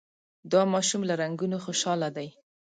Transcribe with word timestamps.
دا 0.51 0.61
ماشوم 0.73 1.01
له 1.09 1.13
رنګونو 1.21 1.57
خوشحاله 1.65 2.07
دی. 2.17 2.29